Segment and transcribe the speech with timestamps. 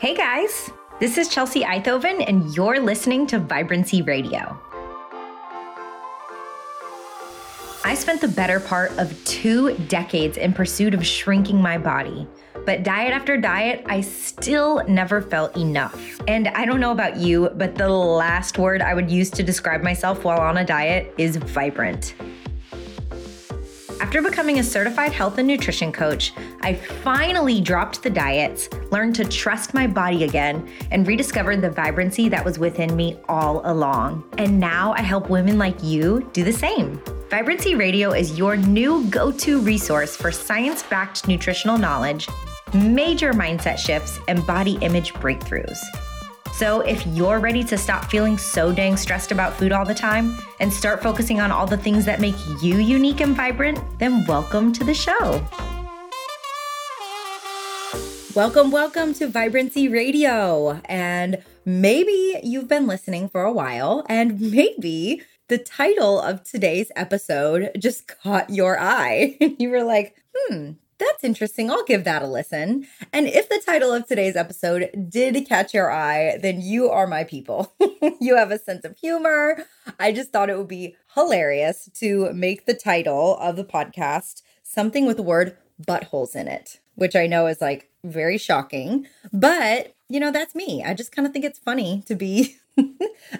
[0.00, 0.70] Hey guys,
[1.00, 4.56] this is Chelsea Eithoven, and you're listening to Vibrancy Radio.
[7.84, 12.28] I spent the better part of two decades in pursuit of shrinking my body.
[12.64, 16.20] But diet after diet, I still never felt enough.
[16.28, 19.82] And I don't know about you, but the last word I would use to describe
[19.82, 22.14] myself while on a diet is vibrant.
[24.00, 29.24] After becoming a certified health and nutrition coach, I finally dropped the diets, learned to
[29.24, 34.24] trust my body again, and rediscovered the vibrancy that was within me all along.
[34.38, 37.02] And now I help women like you do the same.
[37.28, 42.28] Vibrancy Radio is your new go to resource for science backed nutritional knowledge,
[42.72, 45.78] major mindset shifts, and body image breakthroughs.
[46.58, 50.36] So, if you're ready to stop feeling so dang stressed about food all the time
[50.58, 54.72] and start focusing on all the things that make you unique and vibrant, then welcome
[54.72, 55.40] to the show.
[58.34, 60.80] Welcome, welcome to Vibrancy Radio.
[60.86, 67.70] And maybe you've been listening for a while, and maybe the title of today's episode
[67.78, 69.36] just caught your eye.
[69.60, 71.70] you were like, hmm, that's interesting.
[71.70, 72.86] I'll give that a listen.
[73.12, 77.24] And if the title of today's episode did catch your eye, then you are my
[77.24, 77.72] people.
[78.20, 79.64] you have a sense of humor.
[79.98, 85.06] I just thought it would be hilarious to make the title of the podcast something
[85.06, 89.06] with the word buttholes in it, which I know is like very shocking.
[89.32, 90.82] But, you know, that's me.
[90.84, 92.56] I just kind of think it's funny to be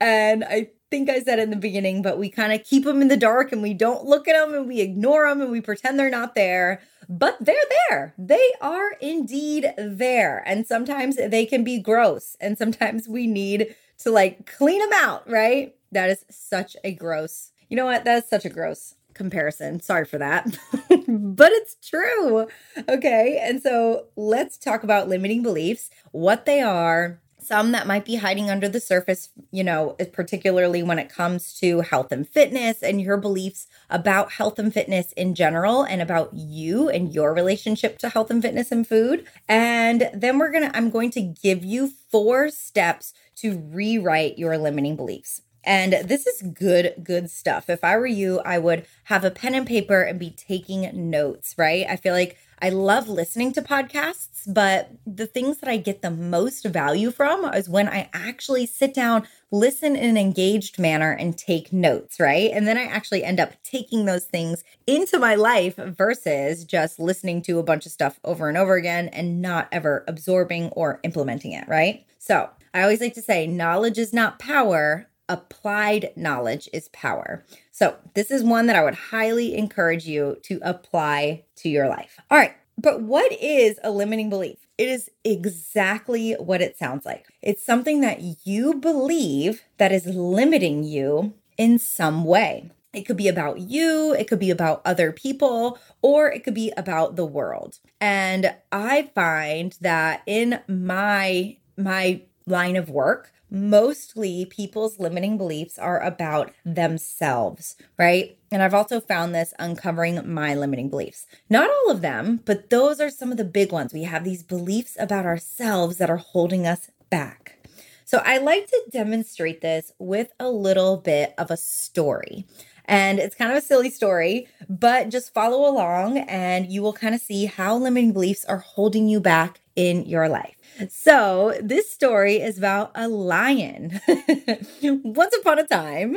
[0.00, 3.08] And I think I said in the beginning, but we kind of keep them in
[3.08, 5.98] the dark and we don't look at them and we ignore them and we pretend
[5.98, 7.56] they're not there but they're
[7.88, 8.14] there.
[8.18, 10.42] They are indeed there.
[10.46, 12.36] And sometimes they can be gross.
[12.40, 15.74] And sometimes we need to like clean them out, right?
[15.92, 18.04] That is such a gross, you know what?
[18.04, 19.80] That is such a gross comparison.
[19.80, 20.46] Sorry for that.
[21.08, 22.48] but it's true.
[22.88, 23.40] Okay.
[23.42, 28.50] And so let's talk about limiting beliefs, what they are, some that might be hiding
[28.50, 33.16] under the surface, you know, particularly when it comes to health and fitness and your
[33.16, 38.30] beliefs about health and fitness in general and about you and your relationship to health
[38.30, 39.26] and fitness and food.
[39.48, 44.56] And then we're going to, I'm going to give you four steps to rewrite your
[44.58, 45.42] limiting beliefs.
[45.66, 47.70] And this is good, good stuff.
[47.70, 51.54] If I were you, I would have a pen and paper and be taking notes,
[51.56, 51.86] right?
[51.88, 56.10] I feel like I love listening to podcasts, but the things that I get the
[56.10, 61.36] most value from is when I actually sit down, listen in an engaged manner, and
[61.36, 62.50] take notes, right?
[62.52, 67.42] And then I actually end up taking those things into my life versus just listening
[67.42, 71.52] to a bunch of stuff over and over again and not ever absorbing or implementing
[71.52, 72.06] it, right?
[72.18, 77.44] So I always like to say knowledge is not power, applied knowledge is power.
[77.70, 82.18] So, this is one that I would highly encourage you to apply to your life.
[82.30, 84.58] All right, but what is a limiting belief?
[84.76, 87.26] It is exactly what it sounds like.
[87.42, 92.70] It's something that you believe that is limiting you in some way.
[92.92, 96.72] It could be about you, it could be about other people, or it could be
[96.76, 97.78] about the world.
[98.00, 106.00] And I find that in my my line of work, mostly people's limiting beliefs are
[106.00, 108.36] about themselves, right?
[108.50, 111.26] And I've also found this uncovering my limiting beliefs.
[111.48, 113.94] Not all of them, but those are some of the big ones.
[113.94, 117.58] We have these beliefs about ourselves that are holding us back.
[118.04, 122.46] So I like to demonstrate this with a little bit of a story.
[122.86, 127.14] And it's kind of a silly story, but just follow along and you will kind
[127.14, 130.56] of see how limiting beliefs are holding you back in your life.
[130.88, 134.00] So, this story is about a lion.
[134.82, 136.16] Once upon a time,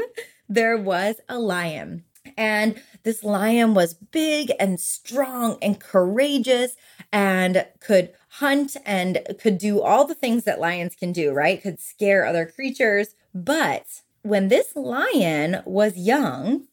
[0.49, 2.03] there was a lion.
[2.35, 6.75] And this lion was big and strong and courageous
[7.11, 11.61] and could hunt and could do all the things that lions can do, right?
[11.61, 13.15] Could scare other creatures.
[13.33, 16.67] But when this lion was young,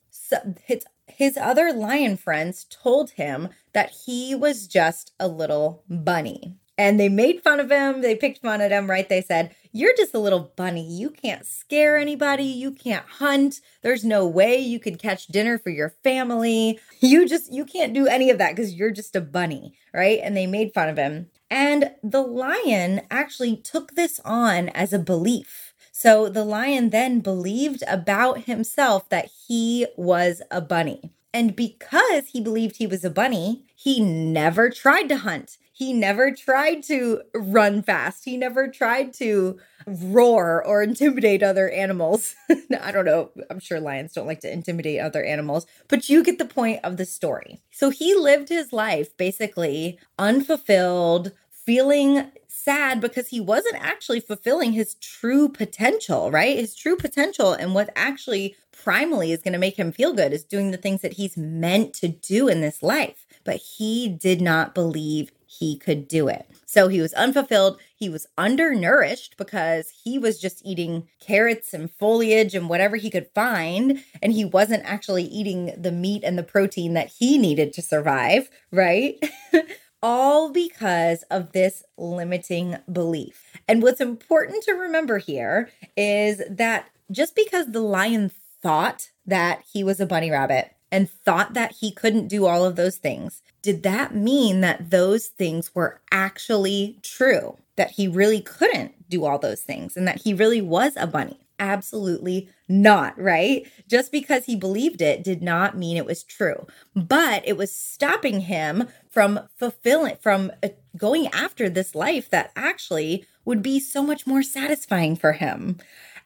[0.64, 6.98] his, his other lion friends told him that he was just a little bunny and
[6.98, 8.00] they made fun of him.
[8.00, 9.08] They picked fun at him, right?
[9.08, 10.84] They said, You're just a little bunny.
[10.84, 12.44] You can't scare anybody.
[12.44, 13.60] You can't hunt.
[13.82, 16.80] There's no way you could catch dinner for your family.
[17.00, 20.18] You just, you can't do any of that because you're just a bunny, right?
[20.22, 21.30] And they made fun of him.
[21.50, 25.63] And the lion actually took this on as a belief.
[25.96, 31.12] So the lion then believed about himself that he was a bunny.
[31.32, 35.56] And because he believed he was a bunny, he never tried to hunt.
[35.72, 38.24] He never tried to run fast.
[38.24, 42.34] He never tried to roar or intimidate other animals.
[42.80, 43.30] I don't know.
[43.48, 46.96] I'm sure lions don't like to intimidate other animals, but you get the point of
[46.96, 47.60] the story.
[47.70, 52.32] So he lived his life basically unfulfilled, feeling
[52.64, 56.56] sad because he wasn't actually fulfilling his true potential, right?
[56.56, 60.44] His true potential and what actually primally is going to make him feel good is
[60.44, 63.26] doing the things that he's meant to do in this life.
[63.44, 66.48] But he did not believe he could do it.
[66.66, 67.78] So he was unfulfilled.
[67.94, 73.28] He was undernourished because he was just eating carrots and foliage and whatever he could
[73.34, 74.02] find.
[74.20, 78.50] And he wasn't actually eating the meat and the protein that he needed to survive,
[78.72, 79.22] right?
[80.06, 83.56] All because of this limiting belief.
[83.66, 88.30] And what's important to remember here is that just because the lion
[88.62, 92.76] thought that he was a bunny rabbit and thought that he couldn't do all of
[92.76, 97.56] those things, did that mean that those things were actually true?
[97.76, 101.43] That he really couldn't do all those things and that he really was a bunny?
[101.58, 103.66] Absolutely not, right?
[103.88, 106.66] Just because he believed it did not mean it was true.
[106.94, 113.24] But it was stopping him from fulfilling, from uh, going after this life that actually
[113.44, 115.78] would be so much more satisfying for him.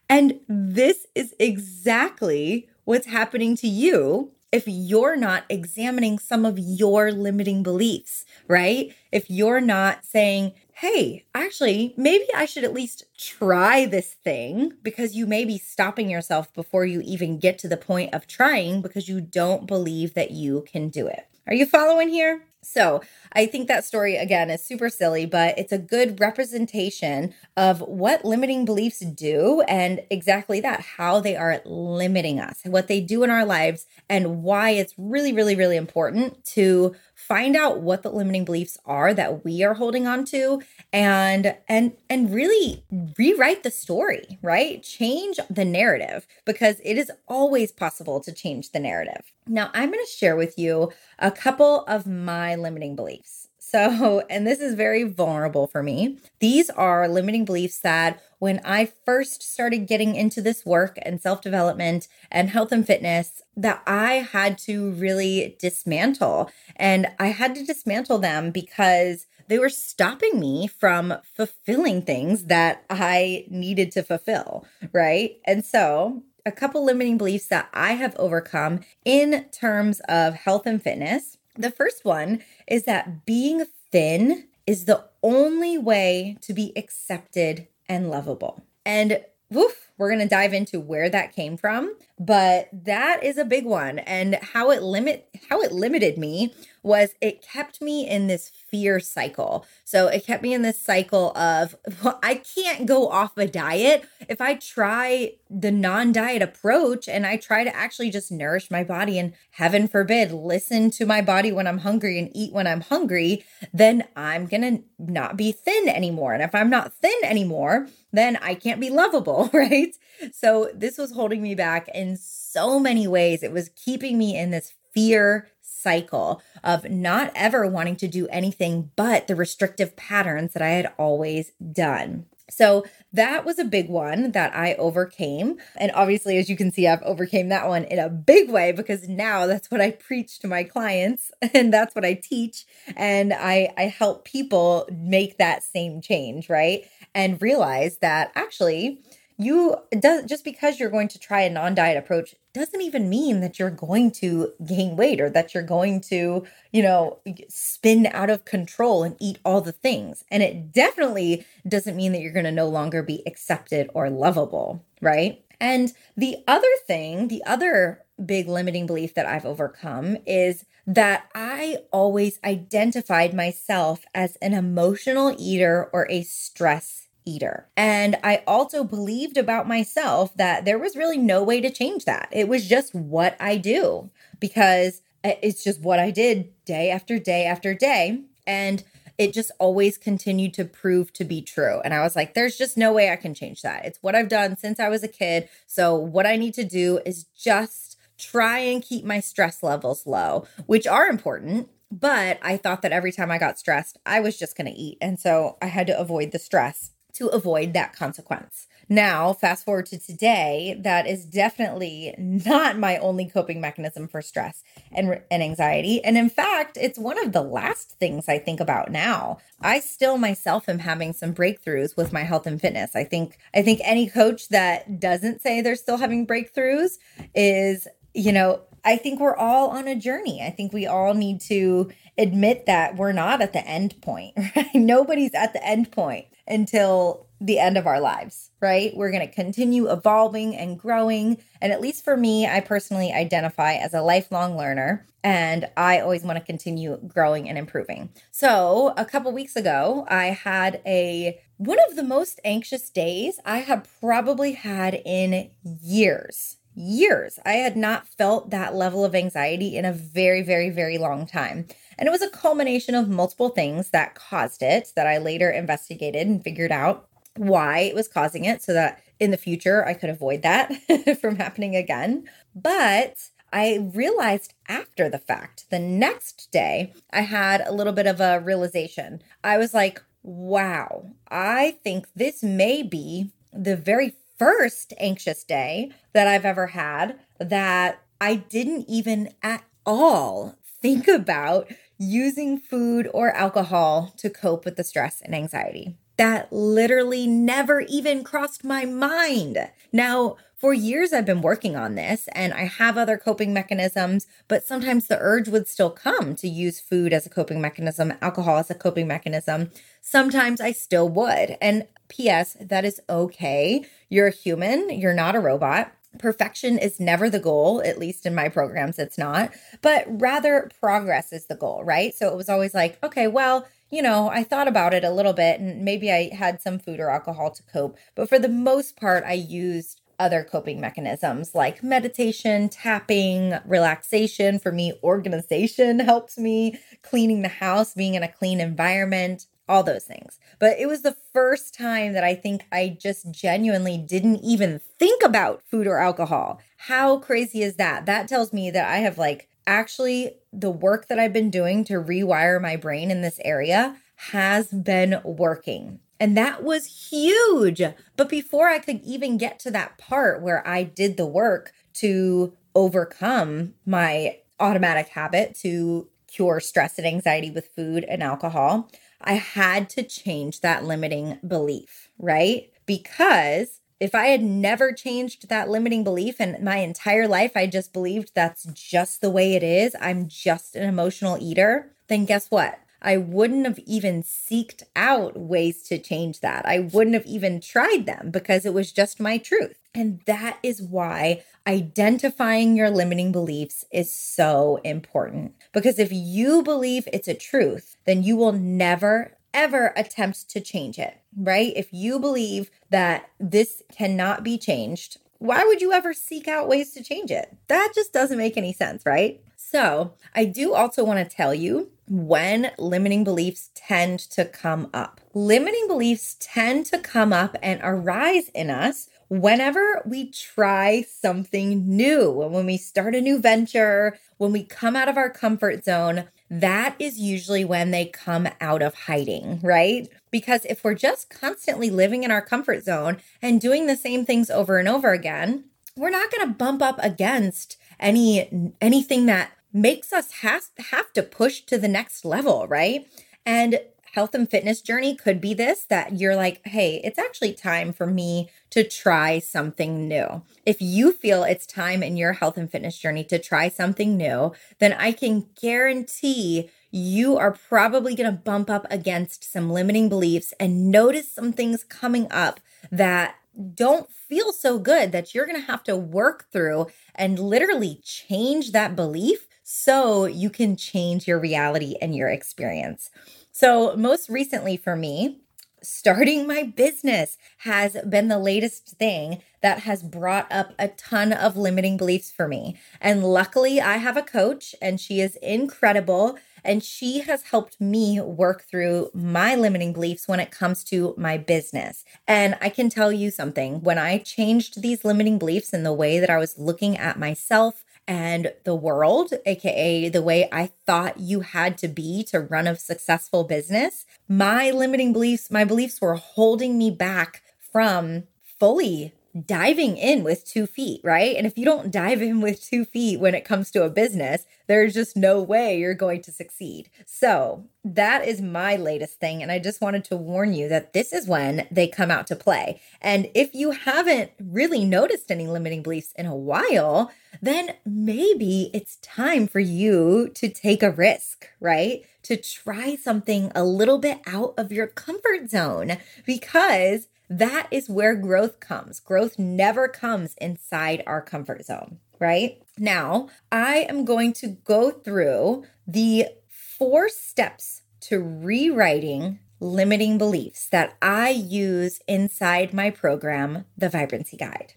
[0.09, 7.11] And this is exactly what's happening to you if you're not examining some of your
[7.11, 8.93] limiting beliefs, right?
[9.11, 15.13] If you're not saying, hey, actually, maybe I should at least try this thing because
[15.13, 19.09] you may be stopping yourself before you even get to the point of trying because
[19.09, 21.27] you don't believe that you can do it.
[21.47, 22.43] Are you following here?
[22.61, 23.01] So,
[23.33, 28.25] I think that story again is super silly, but it's a good representation of what
[28.25, 33.29] limiting beliefs do and exactly that how they are limiting us, what they do in
[33.29, 36.95] our lives, and why it's really, really, really important to
[37.27, 40.61] find out what the limiting beliefs are that we are holding on to
[40.93, 42.83] and and and really
[43.17, 44.81] rewrite the story right?
[44.83, 49.31] Change the narrative because it is always possible to change the narrative.
[49.47, 54.47] Now i'm going to share with you a couple of my limiting beliefs so, and
[54.47, 56.17] this is very vulnerable for me.
[56.39, 61.41] These are limiting beliefs that when I first started getting into this work and self
[61.41, 66.49] development and health and fitness, that I had to really dismantle.
[66.75, 72.85] And I had to dismantle them because they were stopping me from fulfilling things that
[72.89, 74.65] I needed to fulfill.
[74.93, 75.37] Right.
[75.45, 80.81] And so a couple limiting beliefs that I have overcome in terms of health and
[80.81, 81.37] fitness.
[81.59, 88.09] The first one is that being thin is the only way to be accepted and
[88.09, 88.63] lovable.
[88.85, 93.45] And woof, we're going to dive into where that came from, but that is a
[93.45, 98.27] big one and how it limit how it limited me was it kept me in
[98.27, 99.65] this fear cycle.
[99.83, 104.07] So it kept me in this cycle of well, I can't go off a diet
[104.27, 109.19] if I try the non-diet approach and I try to actually just nourish my body
[109.19, 113.43] and heaven forbid listen to my body when I'm hungry and eat when I'm hungry,
[113.73, 116.33] then I'm going to not be thin anymore.
[116.33, 119.88] And if I'm not thin anymore, then I can't be lovable, right?
[120.31, 123.43] So this was holding me back in so many ways.
[123.43, 128.91] It was keeping me in this fear cycle of not ever wanting to do anything
[128.95, 132.25] but the restrictive patterns that I had always done.
[132.49, 135.57] So that was a big one that I overcame.
[135.77, 139.07] And obviously, as you can see, I've overcame that one in a big way because
[139.07, 142.65] now that's what I preach to my clients and that's what I teach.
[142.95, 146.85] And I, I help people make that same change, right?
[147.13, 149.01] And realize that actually
[149.39, 153.57] you does just because you're going to try a non-diet approach doesn't even mean that
[153.57, 158.43] you're going to gain weight or that you're going to, you know, spin out of
[158.43, 160.25] control and eat all the things.
[160.29, 164.83] And it definitely doesn't mean that you're going to no longer be accepted or lovable,
[165.01, 165.41] right?
[165.61, 171.77] And the other thing, the other big limiting belief that I've overcome is that I
[171.91, 177.67] always identified myself as an emotional eater or a stress eater.
[177.77, 182.29] And I also believed about myself that there was really no way to change that.
[182.31, 184.09] It was just what I do
[184.39, 188.23] because it's just what I did day after day after day.
[188.47, 188.83] And
[189.17, 191.81] it just always continued to prove to be true.
[191.83, 193.85] And I was like, there's just no way I can change that.
[193.85, 195.49] It's what I've done since I was a kid.
[195.67, 200.47] So, what I need to do is just try and keep my stress levels low,
[200.67, 201.69] which are important.
[201.91, 204.97] But I thought that every time I got stressed, I was just going to eat.
[205.01, 208.67] And so I had to avoid the stress to avoid that consequence.
[208.91, 214.63] Now, fast forward to today, that is definitely not my only coping mechanism for stress
[214.91, 216.03] and, and anxiety.
[216.03, 219.37] And in fact, it's one of the last things I think about now.
[219.61, 222.95] I still myself am having some breakthroughs with my health and fitness.
[222.95, 226.97] I think I think any coach that doesn't say they're still having breakthroughs
[227.35, 230.41] is, you know, I think we're all on a journey.
[230.41, 234.73] I think we all need to admit that we're not at the end point, right?
[234.73, 238.95] Nobody's at the end point until the end of our lives, right?
[238.95, 241.37] We're going to continue evolving and growing.
[241.61, 246.23] And at least for me, I personally identify as a lifelong learner and I always
[246.23, 248.09] want to continue growing and improving.
[248.31, 253.59] So, a couple weeks ago, I had a one of the most anxious days I
[253.59, 256.57] have probably had in years.
[256.73, 257.37] Years.
[257.45, 261.67] I had not felt that level of anxiety in a very, very, very long time.
[261.99, 266.25] And it was a culmination of multiple things that caused it that I later investigated
[266.25, 270.09] and figured out why it was causing it so that in the future I could
[270.09, 270.73] avoid that
[271.21, 272.27] from happening again.
[272.55, 278.21] But I realized after the fact, the next day, I had a little bit of
[278.21, 279.21] a realization.
[279.43, 286.27] I was like, wow, I think this may be the very first anxious day that
[286.27, 291.67] I've ever had that I didn't even at all think about
[291.99, 295.97] using food or alcohol to cope with the stress and anxiety.
[296.17, 299.69] That literally never even crossed my mind.
[299.93, 304.65] Now, for years, I've been working on this and I have other coping mechanisms, but
[304.65, 308.69] sometimes the urge would still come to use food as a coping mechanism, alcohol as
[308.69, 309.71] a coping mechanism.
[310.01, 311.55] Sometimes I still would.
[311.61, 313.85] And P.S., that is okay.
[314.09, 315.93] You're a human, you're not a robot.
[316.17, 321.31] Perfection is never the goal, at least in my programs, it's not, but rather progress
[321.31, 322.15] is the goal, right?
[322.15, 325.33] So it was always like, okay, well, you know, I thought about it a little
[325.33, 328.95] bit and maybe I had some food or alcohol to cope, but for the most
[328.97, 334.59] part, I used other coping mechanisms like meditation, tapping, relaxation.
[334.59, 340.03] For me, organization helps me, cleaning the house, being in a clean environment, all those
[340.03, 340.39] things.
[340.57, 345.23] But it was the first time that I think I just genuinely didn't even think
[345.23, 346.59] about food or alcohol.
[346.77, 348.07] How crazy is that?
[348.07, 351.93] That tells me that I have like actually the work that I've been doing to
[351.93, 355.99] rewire my brain in this area has been working.
[356.19, 357.81] And that was huge.
[358.17, 362.57] But before I could even get to that part where I did the work to
[362.75, 368.89] overcome my automatic habit to cure stress and anxiety with food and alcohol,
[369.21, 372.71] I had to change that limiting belief, right?
[372.85, 377.91] Because if I had never changed that limiting belief and my entire life I just
[377.91, 382.79] believed that's just the way it is, I'm just an emotional eater, then guess what?
[383.01, 386.65] I wouldn't have even seeked out ways to change that.
[386.65, 389.77] I wouldn't have even tried them because it was just my truth.
[389.93, 395.53] And that is why identifying your limiting beliefs is so important.
[395.73, 400.99] Because if you believe it's a truth, then you will never, ever attempt to change
[400.99, 401.73] it, right?
[401.75, 406.91] If you believe that this cannot be changed, why would you ever seek out ways
[406.93, 407.55] to change it?
[407.67, 409.41] That just doesn't make any sense, right?
[409.55, 415.21] So, I do also want to tell you when limiting beliefs tend to come up.
[415.33, 422.31] Limiting beliefs tend to come up and arise in us whenever we try something new,
[422.31, 426.95] when we start a new venture, when we come out of our comfort zone, that
[426.97, 430.09] is usually when they come out of hiding, right?
[430.31, 434.49] Because if we're just constantly living in our comfort zone and doing the same things
[434.49, 440.11] over and over again, we're not going to bump up against any anything that makes
[440.11, 443.07] us has, have to push to the next level, right?
[443.45, 443.79] And
[444.13, 448.07] health and fitness journey could be this that you're like, hey, it's actually time for
[448.07, 450.41] me to try something new.
[450.65, 454.53] If you feel it's time in your health and fitness journey to try something new,
[454.79, 460.53] then I can guarantee you are probably going to bump up against some limiting beliefs
[460.59, 462.59] and notice some things coming up
[462.91, 463.35] that
[463.75, 468.71] don't feel so good that you're going to have to work through and literally change
[468.71, 473.11] that belief so you can change your reality and your experience.
[473.51, 475.41] So, most recently for me,
[475.83, 481.55] starting my business has been the latest thing that has brought up a ton of
[481.55, 482.79] limiting beliefs for me.
[482.99, 486.39] And luckily, I have a coach and she is incredible.
[486.63, 491.37] And she has helped me work through my limiting beliefs when it comes to my
[491.37, 492.03] business.
[492.27, 496.19] And I can tell you something when I changed these limiting beliefs in the way
[496.19, 501.41] that I was looking at myself, and the world, aka the way I thought you
[501.41, 506.75] had to be to run a successful business, my limiting beliefs, my beliefs were holding
[506.79, 508.23] me back from
[508.59, 509.13] fully
[509.45, 511.35] diving in with two feet, right?
[511.35, 514.45] And if you don't dive in with two feet when it comes to a business,
[514.67, 516.89] there's just no way you're going to succeed.
[517.05, 519.41] So, that is my latest thing.
[519.41, 522.35] And I just wanted to warn you that this is when they come out to
[522.35, 522.81] play.
[523.01, 527.11] And if you haven't really noticed any limiting beliefs in a while,
[527.41, 532.03] then maybe it's time for you to take a risk, right?
[532.23, 538.15] To try something a little bit out of your comfort zone because that is where
[538.15, 538.99] growth comes.
[538.99, 542.61] Growth never comes inside our comfort zone, right?
[542.77, 550.95] Now, I am going to go through the four steps to rewriting limiting beliefs that
[551.01, 554.73] I use inside my program, The Vibrancy Guide.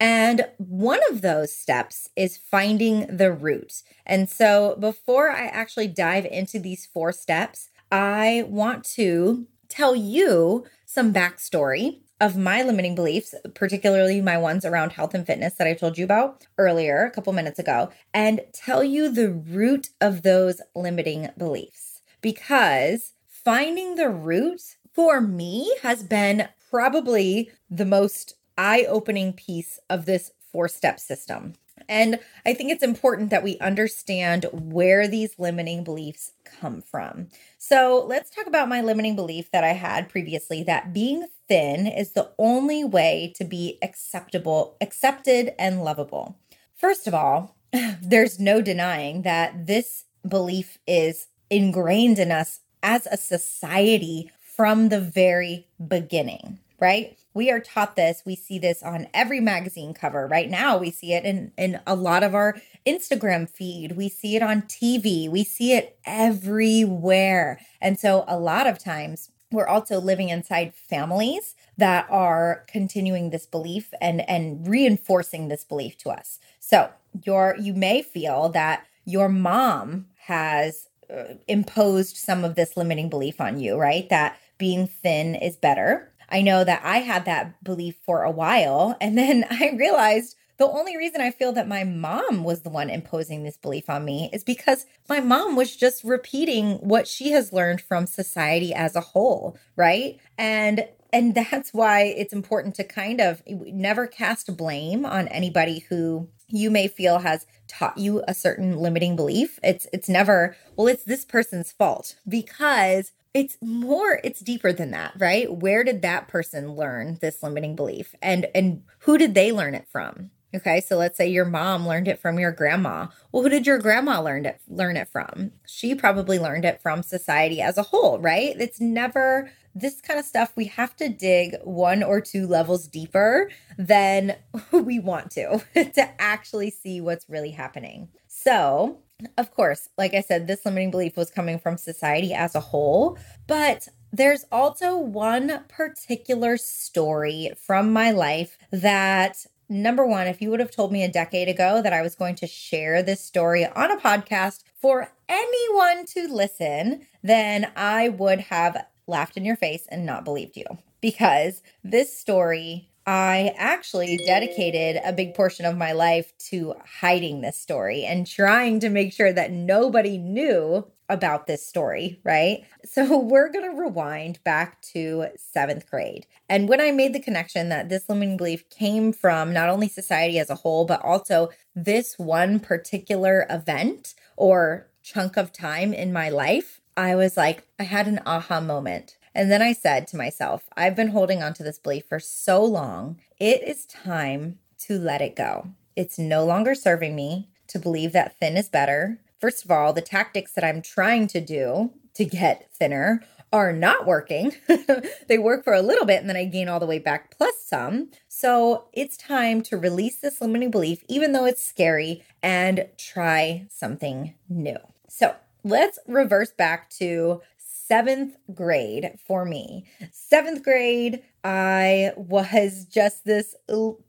[0.00, 3.82] And one of those steps is finding the root.
[4.06, 10.66] And so before I actually dive into these four steps, I want to tell you
[10.88, 15.74] some backstory of my limiting beliefs, particularly my ones around health and fitness that I
[15.74, 20.62] told you about earlier, a couple minutes ago, and tell you the root of those
[20.74, 22.00] limiting beliefs.
[22.22, 24.62] Because finding the root
[24.94, 31.52] for me has been probably the most eye opening piece of this four step system.
[31.88, 37.28] And I think it's important that we understand where these limiting beliefs come from.
[37.58, 42.12] So let's talk about my limiting belief that I had previously that being thin is
[42.12, 46.38] the only way to be acceptable, accepted, and lovable.
[46.76, 47.56] First of all,
[48.02, 55.00] there's no denying that this belief is ingrained in us as a society from the
[55.00, 57.16] very beginning, right?
[57.38, 58.24] We are taught this.
[58.26, 60.26] We see this on every magazine cover.
[60.26, 63.92] Right now, we see it in, in a lot of our Instagram feed.
[63.92, 65.30] We see it on TV.
[65.30, 67.60] We see it everywhere.
[67.80, 73.46] And so, a lot of times, we're also living inside families that are continuing this
[73.46, 76.40] belief and and reinforcing this belief to us.
[76.58, 76.90] So,
[77.24, 83.40] your you may feel that your mom has uh, imposed some of this limiting belief
[83.40, 84.08] on you, right?
[84.08, 88.96] That being thin is better I know that I had that belief for a while.
[89.00, 92.90] And then I realized the only reason I feel that my mom was the one
[92.90, 97.52] imposing this belief on me is because my mom was just repeating what she has
[97.52, 100.18] learned from society as a whole, right?
[100.36, 106.28] And and that's why it's important to kind of never cast blame on anybody who
[106.48, 109.58] you may feel has taught you a certain limiting belief.
[109.62, 115.14] It's it's never, well, it's this person's fault because it's more it's deeper than that,
[115.18, 115.52] right?
[115.52, 118.14] Where did that person learn this limiting belief?
[118.22, 120.30] And and who did they learn it from?
[120.56, 123.08] Okay, so let's say your mom learned it from your grandma.
[123.30, 125.52] Well, who did your grandma learn it learn it from?
[125.66, 128.56] She probably learned it from society as a whole, right?
[128.58, 133.50] It's never this kind of stuff we have to dig one or two levels deeper
[133.76, 134.36] than
[134.72, 138.08] we want to to actually see what's really happening.
[138.26, 139.00] So,
[139.36, 143.18] of course, like I said, this limiting belief was coming from society as a whole,
[143.46, 150.60] but there's also one particular story from my life that number one, if you would
[150.60, 153.90] have told me a decade ago that I was going to share this story on
[153.90, 160.06] a podcast for anyone to listen, then I would have laughed in your face and
[160.06, 160.64] not believed you.
[161.00, 167.56] Because this story, I actually dedicated a big portion of my life to hiding this
[167.56, 172.66] story and trying to make sure that nobody knew about this story, right?
[172.84, 176.26] So we're going to rewind back to seventh grade.
[176.50, 180.38] And when I made the connection that this limiting belief came from not only society
[180.38, 186.28] as a whole, but also this one particular event or chunk of time in my
[186.28, 189.16] life, I was like, I had an aha moment.
[189.38, 192.62] And then I said to myself, I've been holding on to this belief for so
[192.62, 193.20] long.
[193.38, 195.68] It is time to let it go.
[195.96, 200.02] It's no longer serving me to believe that thin is better First of all, the
[200.02, 203.22] tactics that I'm trying to do to get thinner
[203.52, 204.52] are not working.
[205.28, 207.54] they work for a little bit and then I gain all the way back plus
[207.64, 208.10] some.
[208.26, 214.34] So it's time to release this limiting belief, even though it's scary, and try something
[214.48, 214.76] new.
[215.08, 217.40] So let's reverse back to
[217.88, 219.84] seventh grade for me.
[220.12, 223.54] Seventh grade, I was just this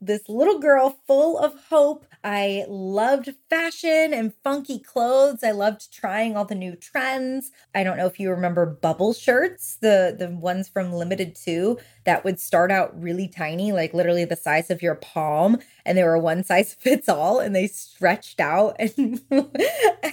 [0.00, 2.06] this little girl full of hope.
[2.22, 5.42] I loved fashion and funky clothes.
[5.42, 7.50] I loved trying all the new trends.
[7.74, 12.22] I don't know if you remember bubble shirts, the the ones from Limited Too that
[12.22, 16.18] would start out really tiny, like literally the size of your palm, and they were
[16.18, 19.22] one size fits all, and they stretched out and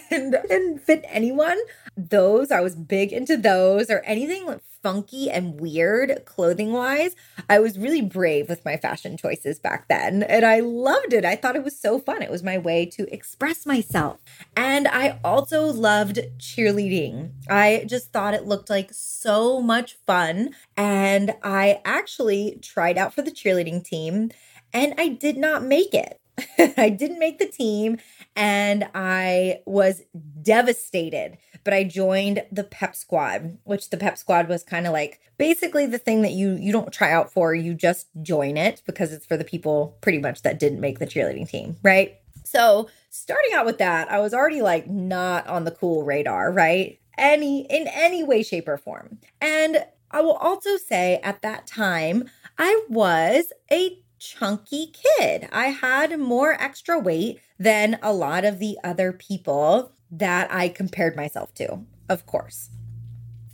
[0.10, 1.58] and and fit anyone.
[1.98, 4.46] Those I was big into those or anything
[4.82, 7.16] funky and weird clothing wise.
[7.50, 11.26] I was really brave with my fashion choices back then, and I loved it.
[11.26, 12.22] I thought it was so fun.
[12.22, 14.20] It was my way to express myself.
[14.56, 17.32] And I also loved cheerleading.
[17.50, 20.52] I just thought it looked like so much fun.
[20.76, 24.32] And I actually tried out for the cheerleading team
[24.74, 26.20] and I did not make it.
[26.78, 27.98] I didn't make the team
[28.36, 30.04] and I was
[30.42, 31.38] devastated.
[31.64, 35.86] But I joined the pep squad, which the pep squad was kind of like basically
[35.86, 39.26] the thing that you you don't try out for, you just join it because it's
[39.26, 42.20] for the people pretty much that didn't make the cheerleading team, right?
[42.46, 47.00] So, starting out with that, I was already like not on the cool radar, right?
[47.18, 49.18] Any in any way shape or form.
[49.42, 55.48] And I will also say at that time, I was a chunky kid.
[55.52, 61.16] I had more extra weight than a lot of the other people that I compared
[61.16, 62.70] myself to, of course.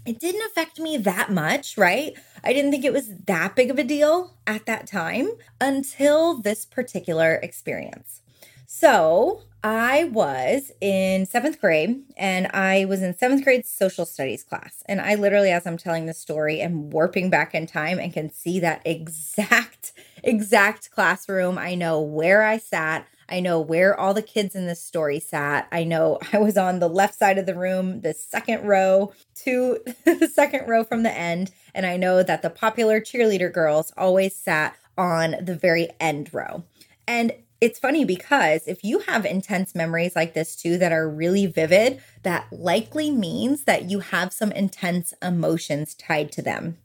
[0.05, 2.13] It didn't affect me that much, right?
[2.43, 5.29] I didn't think it was that big of a deal at that time
[5.61, 8.21] until this particular experience.
[8.65, 14.83] So, I was in seventh grade and I was in seventh grade social studies class.
[14.87, 18.29] And I literally, as I'm telling the story, am warping back in time and can
[18.29, 21.57] see that exact, exact classroom.
[21.57, 23.07] I know where I sat.
[23.29, 25.67] I know where all the kids in this story sat.
[25.71, 29.79] I know I was on the left side of the room, the second row to
[30.05, 31.51] the second row from the end.
[31.73, 36.63] And I know that the popular cheerleader girls always sat on the very end row.
[37.07, 41.45] And it's funny because if you have intense memories like this too that are really
[41.45, 46.77] vivid, that likely means that you have some intense emotions tied to them.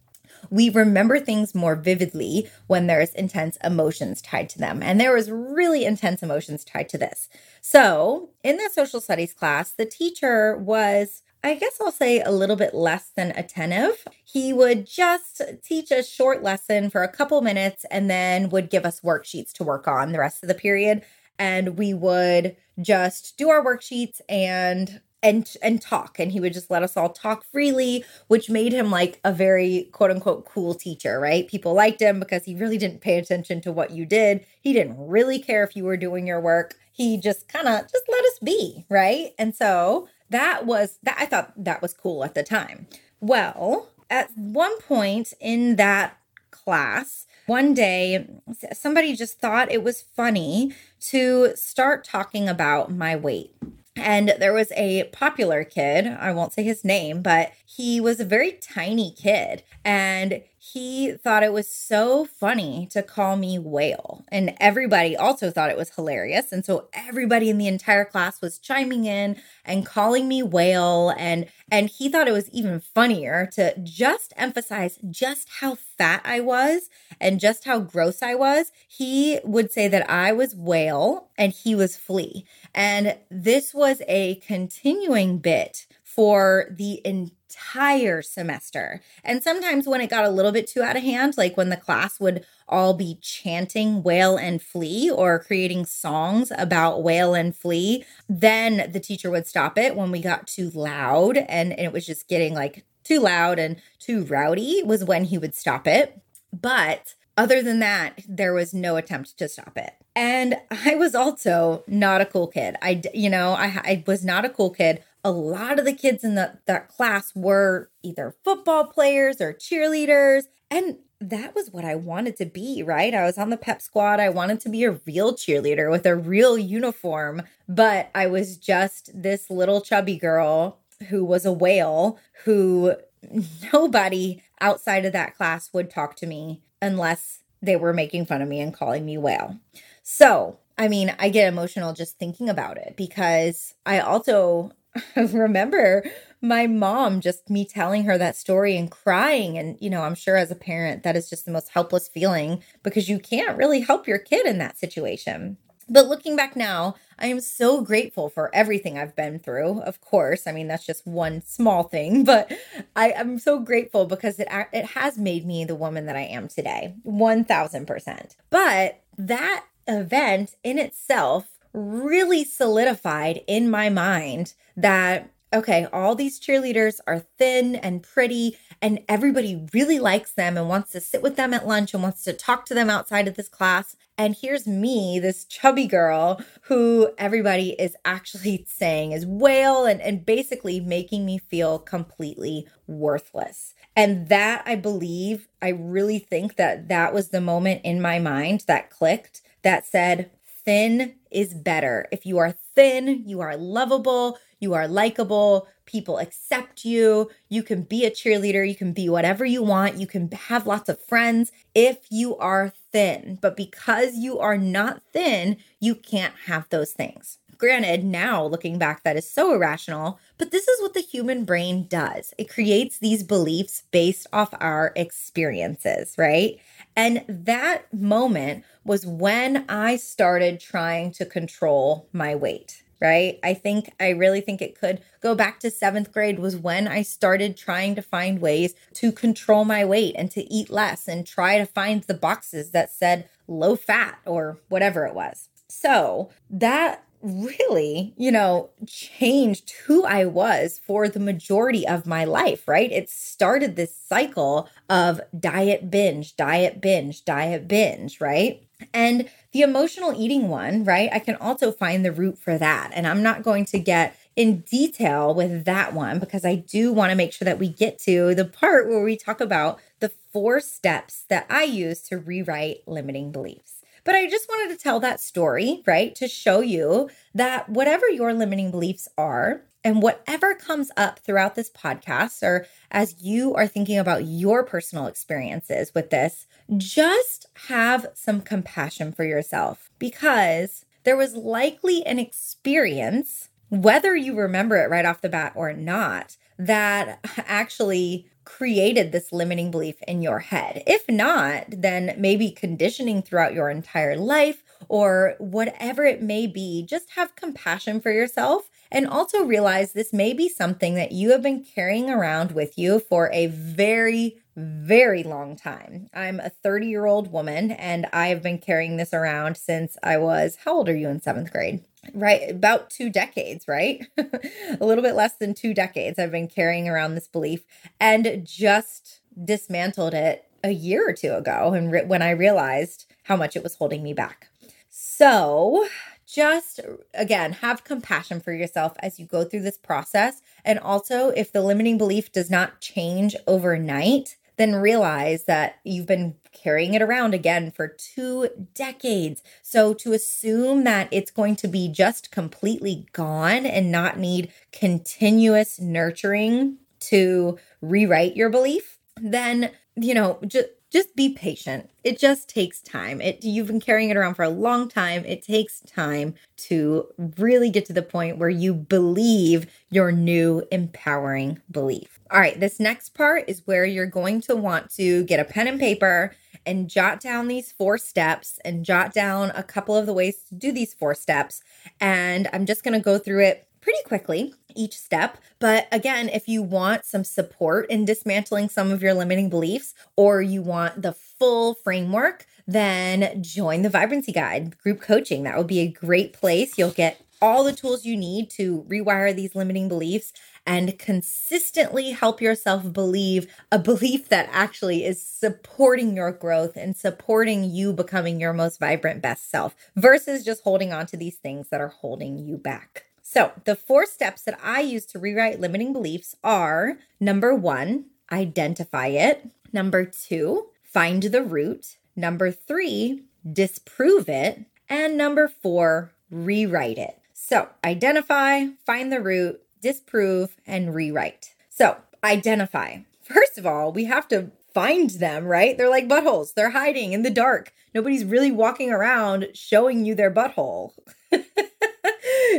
[0.50, 4.82] We remember things more vividly when there's intense emotions tied to them.
[4.82, 7.28] And there was really intense emotions tied to this.
[7.60, 12.56] So, in the social studies class, the teacher was I guess I'll say a little
[12.56, 14.04] bit less than attentive.
[14.24, 18.84] He would just teach a short lesson for a couple minutes and then would give
[18.84, 21.04] us worksheets to work on the rest of the period.
[21.38, 26.18] And we would just do our worksheets and and and talk.
[26.18, 29.88] And he would just let us all talk freely which made him like a very
[29.92, 31.48] quote unquote cool teacher right?
[31.48, 34.44] People liked him because he really didn't pay attention to what you did.
[34.60, 36.74] He didn't really care if you were doing your work.
[36.92, 39.32] He just kind of just let us be right?
[39.38, 42.86] And so that was that I thought that was cool at the time.
[43.20, 46.16] Well, at one point in that
[46.50, 48.26] class, one day
[48.72, 53.54] somebody just thought it was funny to start talking about my weight.
[53.98, 58.24] And there was a popular kid, I won't say his name, but he was a
[58.24, 59.62] very tiny kid.
[59.84, 64.24] And he thought it was so funny to call me whale.
[64.28, 66.52] And everybody also thought it was hilarious.
[66.52, 71.14] And so everybody in the entire class was chiming in and calling me whale.
[71.16, 76.40] And and he thought it was even funnier to just emphasize just how fat I
[76.40, 76.88] was
[77.20, 78.72] and just how gross I was.
[78.86, 82.44] He would say that I was whale and he was flea.
[82.74, 85.86] And this was a continuing bit
[86.18, 89.00] for the entire semester.
[89.22, 91.76] And sometimes when it got a little bit too out of hand, like when the
[91.76, 98.04] class would all be chanting whale and flea or creating songs about whale and flea,
[98.28, 102.04] then the teacher would stop it when we got too loud and, and it was
[102.04, 106.20] just getting like too loud and too rowdy was when he would stop it.
[106.52, 109.92] But other than that, there was no attempt to stop it.
[110.16, 112.74] And I was also not a cool kid.
[112.82, 116.24] I, you know, I, I was not a cool kid a lot of the kids
[116.24, 120.44] in the, that class were either football players or cheerleaders.
[120.70, 123.12] And that was what I wanted to be, right?
[123.12, 124.20] I was on the pep squad.
[124.20, 129.10] I wanted to be a real cheerleader with a real uniform, but I was just
[129.20, 130.78] this little chubby girl
[131.08, 132.94] who was a whale who
[133.72, 138.48] nobody outside of that class would talk to me unless they were making fun of
[138.48, 139.58] me and calling me whale.
[140.02, 144.72] So, I mean, I get emotional just thinking about it because I also
[145.16, 146.04] remember
[146.40, 149.58] my mom just me telling her that story and crying.
[149.58, 152.62] And you know i'm sure as a parent that is just the most helpless feeling
[152.82, 155.56] because you can't really help your kid in that situation.
[155.90, 160.46] But looking back now i am so grateful for everything i've been through of course.
[160.46, 162.52] I mean that's just one small thing but
[162.94, 166.48] i am so grateful because it it has made me the woman that i am
[166.48, 176.14] today 1000% but that event in itself really solidified in my mind that okay, all
[176.14, 181.22] these cheerleaders are thin and pretty, and everybody really likes them and wants to sit
[181.22, 183.96] with them at lunch and wants to talk to them outside of this class.
[184.18, 190.26] And here's me, this chubby girl who everybody is actually saying is whale and, and
[190.26, 193.74] basically making me feel completely worthless.
[193.96, 198.64] And that I believe, I really think that that was the moment in my mind
[198.66, 200.30] that clicked that said,
[200.68, 202.06] thin is better.
[202.12, 207.80] If you are thin, you are lovable, you are likable, people accept you, you can
[207.84, 211.52] be a cheerleader, you can be whatever you want, you can have lots of friends
[211.74, 213.38] if you are thin.
[213.40, 217.38] But because you are not thin, you can't have those things.
[217.56, 221.86] Granted, now looking back, that is so irrational, but this is what the human brain
[221.88, 222.34] does.
[222.36, 226.60] It creates these beliefs based off our experiences, right?
[226.98, 233.38] And that moment was when I started trying to control my weight, right?
[233.44, 237.02] I think, I really think it could go back to seventh grade, was when I
[237.02, 241.56] started trying to find ways to control my weight and to eat less and try
[241.58, 245.48] to find the boxes that said low fat or whatever it was.
[245.68, 252.66] So that really, you know, changed who I was for the majority of my life,
[252.68, 252.90] right?
[252.90, 258.62] It started this cycle of diet binge, diet binge, diet binge, right?
[258.94, 261.10] And the emotional eating one, right?
[261.12, 262.90] I can also find the root for that.
[262.94, 267.10] And I'm not going to get in detail with that one because I do want
[267.10, 270.60] to make sure that we get to the part where we talk about the four
[270.60, 273.77] steps that I use to rewrite limiting beliefs.
[274.08, 276.14] But I just wanted to tell that story, right?
[276.14, 281.68] To show you that whatever your limiting beliefs are, and whatever comes up throughout this
[281.68, 286.46] podcast, or as you are thinking about your personal experiences with this,
[286.78, 294.82] just have some compassion for yourself because there was likely an experience, whether you remember
[294.82, 300.38] it right off the bat or not, that actually created this limiting belief in your
[300.38, 300.82] head.
[300.86, 307.10] If not, then maybe conditioning throughout your entire life or whatever it may be, just
[307.10, 311.62] have compassion for yourself and also realize this may be something that you have been
[311.62, 316.08] carrying around with you for a very, very long time.
[316.12, 320.16] I'm a 30 year old woman and I have been carrying this around since I
[320.18, 321.84] was, how old are you in seventh grade?
[322.14, 326.88] right about two decades right a little bit less than two decades i've been carrying
[326.88, 327.64] around this belief
[328.00, 333.36] and just dismantled it a year or two ago and re- when i realized how
[333.36, 334.48] much it was holding me back
[334.88, 335.86] so
[336.26, 336.80] just
[337.14, 341.62] again have compassion for yourself as you go through this process and also if the
[341.62, 347.70] limiting belief does not change overnight then realize that you've been carrying it around again
[347.70, 349.42] for two decades.
[349.62, 355.80] So to assume that it's going to be just completely gone and not need continuous
[355.80, 361.90] nurturing to rewrite your belief, then, you know, just just be patient.
[362.02, 363.20] It just takes time.
[363.20, 365.24] It you've been carrying it around for a long time.
[365.24, 371.60] It takes time to really get to the point where you believe your new empowering
[371.70, 372.18] belief.
[372.30, 375.66] All right, this next part is where you're going to want to get a pen
[375.66, 376.34] and paper
[376.66, 380.54] and jot down these four steps and jot down a couple of the ways to
[380.54, 381.62] do these four steps.
[382.00, 385.38] And I'm just going to go through it pretty quickly each step.
[385.60, 390.42] But again, if you want some support in dismantling some of your limiting beliefs or
[390.42, 395.44] you want the full framework, then join the Vibrancy Guide group coaching.
[395.44, 396.76] That would be a great place.
[396.76, 400.34] You'll get all the tools you need to rewire these limiting beliefs
[400.66, 407.64] and consistently help yourself believe a belief that actually is supporting your growth and supporting
[407.64, 411.80] you becoming your most vibrant best self versus just holding on to these things that
[411.80, 413.07] are holding you back.
[413.30, 419.08] So, the four steps that I use to rewrite limiting beliefs are number one, identify
[419.08, 419.50] it.
[419.70, 421.98] Number two, find the root.
[422.16, 424.64] Number three, disprove it.
[424.88, 427.18] And number four, rewrite it.
[427.34, 431.52] So, identify, find the root, disprove, and rewrite.
[431.68, 433.00] So, identify.
[433.20, 435.76] First of all, we have to find them, right?
[435.76, 437.74] They're like buttholes, they're hiding in the dark.
[437.94, 440.92] Nobody's really walking around showing you their butthole.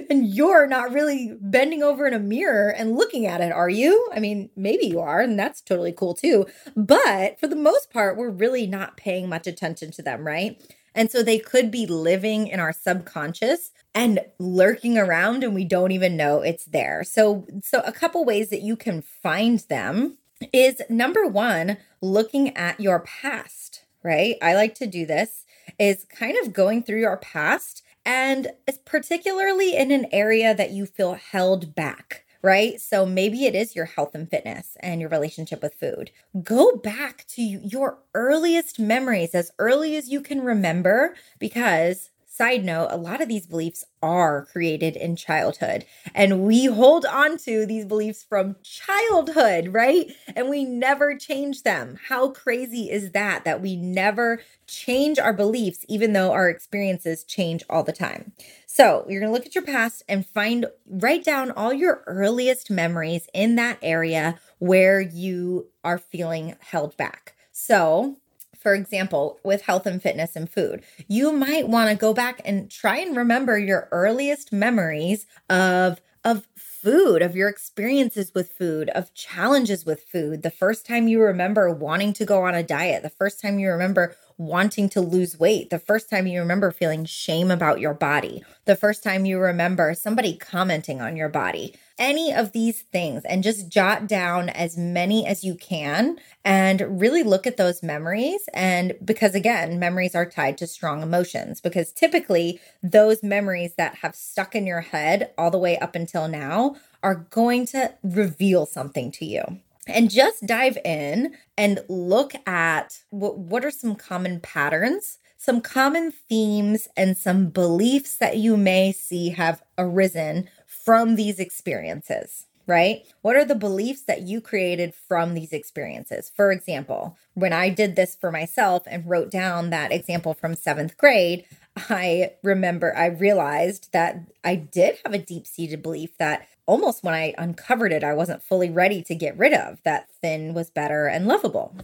[0.10, 4.10] and you're not really bending over in a mirror and looking at it, are you?
[4.14, 6.46] I mean, maybe you are, and that's totally cool too.
[6.76, 10.62] But for the most part, we're really not paying much attention to them, right?
[10.96, 15.92] And so they could be living in our subconscious and lurking around and we don't
[15.92, 17.04] even know it's there.
[17.04, 20.18] So so a couple ways that you can find them
[20.54, 24.36] is number 1, looking at your past, right?
[24.42, 25.46] I like to do this
[25.78, 30.86] is kind of going through your past and it's particularly in an area that you
[30.86, 32.80] feel held back right?
[32.80, 36.12] So maybe it is your health and fitness and your relationship with food.
[36.42, 42.88] Go back to your earliest memories as early as you can remember because side note,
[42.90, 45.86] a lot of these beliefs are created in childhood.
[46.16, 50.10] And we hold on to these beliefs from childhood, right?
[50.38, 52.00] And we never change them.
[52.08, 53.44] How crazy is that?
[53.44, 58.32] That we never change our beliefs, even though our experiences change all the time.
[58.66, 63.28] So you're to look at your past and find, write down all your earliest memories
[63.34, 67.34] in that area where you are feeling held back.
[67.52, 68.16] So
[68.60, 72.70] for example, with health and fitness and food, you might want to go back and
[72.70, 79.14] try and remember your earliest memories of of food, of your experiences with food, of
[79.14, 80.44] challenges with food.
[80.44, 83.70] The first time you remember wanting to go on a diet, the first time you
[83.70, 88.44] remember wanting to lose weight, the first time you remember feeling shame about your body,
[88.66, 93.44] the first time you remember somebody commenting on your body, any of these things, and
[93.44, 98.48] just jot down as many as you can and really look at those memories.
[98.54, 104.16] And because again, memories are tied to strong emotions, because typically those memories that have
[104.16, 109.12] stuck in your head all the way up until now are going to reveal something
[109.12, 109.44] to you
[109.88, 116.12] and just dive in and look at what, what are some common patterns, some common
[116.12, 120.50] themes, and some beliefs that you may see have arisen
[120.90, 123.04] from these experiences right?
[123.24, 126.32] What are the beliefs that you created from these experiences?
[126.36, 130.96] For example, when I did this for myself and wrote down that example from seventh
[130.96, 137.04] grade, I remember I realized that I did have a deep seated belief that almost
[137.04, 140.70] when I uncovered it, I wasn't fully ready to get rid of that thin was
[140.70, 141.76] better and lovable.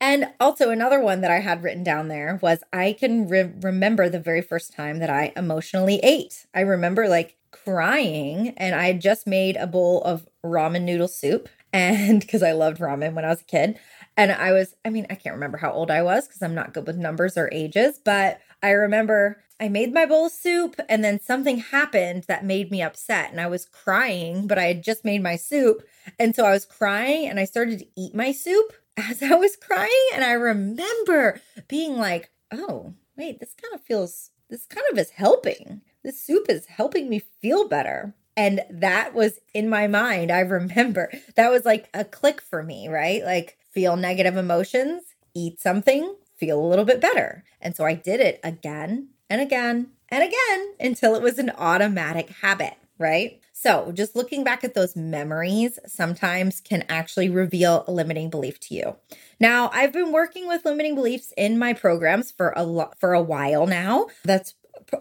[0.00, 4.08] And also, another one that I had written down there was I can re- remember
[4.08, 6.46] the very first time that I emotionally ate.
[6.54, 11.48] I remember like crying, and I had just made a bowl of ramen noodle soup.
[11.74, 13.78] And because I loved ramen when I was a kid.
[14.14, 16.74] And I was, I mean, I can't remember how old I was because I'm not
[16.74, 21.04] good with numbers or ages, but I remember I made my bowl of soup and
[21.04, 25.04] then something happened that made me upset and I was crying, but I had just
[25.04, 25.82] made my soup.
[26.18, 29.56] And so I was crying and I started to eat my soup as I was
[29.56, 30.08] crying.
[30.14, 35.10] And I remember being like, oh, wait, this kind of feels, this kind of is
[35.10, 35.82] helping.
[36.02, 38.14] This soup is helping me feel better.
[38.36, 40.30] And that was in my mind.
[40.30, 43.22] I remember that was like a click for me, right?
[43.22, 45.02] Like, feel negative emotions,
[45.34, 47.44] eat something, feel a little bit better.
[47.60, 52.30] And so I did it again and again and again until it was an automatic
[52.30, 53.40] habit, right?
[53.54, 58.74] So, just looking back at those memories sometimes can actually reveal a limiting belief to
[58.74, 58.96] you.
[59.38, 63.22] Now, I've been working with limiting beliefs in my programs for a lot for a
[63.22, 64.08] while now.
[64.24, 64.54] That's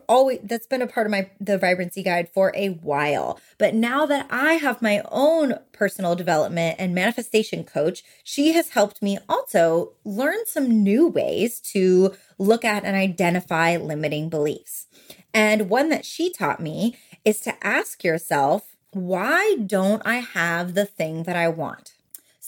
[0.08, 3.40] always that's been a part of my the vibrancy guide for a while.
[3.58, 9.02] But now that i have my own personal development and manifestation coach she has helped
[9.02, 14.88] me also learn some new ways to look at and identify limiting beliefs.
[15.34, 20.86] And one that she taught me is to ask yourself why don't i have the
[20.86, 21.94] thing that i want?